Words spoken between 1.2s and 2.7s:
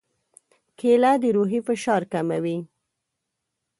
د روحي فشار کموي.